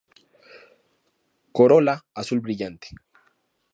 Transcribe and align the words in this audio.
Corola 1.59 1.95
azul 2.23 2.41
brillante. 2.41 2.89